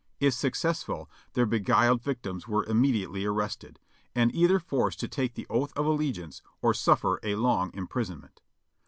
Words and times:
If 0.19 0.33
suc 0.33 0.53
cessful 0.53 1.05
their 1.33 1.45
beguiled 1.45 2.01
victims 2.01 2.47
were 2.47 2.65
immediately 2.65 3.23
arrested, 3.23 3.77
and 4.15 4.33
either 4.33 4.57
forced 4.57 4.99
to 5.01 5.07
take 5.07 5.35
the 5.35 5.45
oath 5.47 5.71
of 5.77 5.85
allegiance 5.85 6.41
or 6.59 6.73
suffer 6.73 7.19
a 7.21 7.35
long 7.35 7.71
impris 7.73 8.09
onment. 8.09 8.39